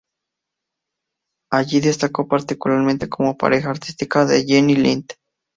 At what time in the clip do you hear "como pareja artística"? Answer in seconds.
3.07-4.25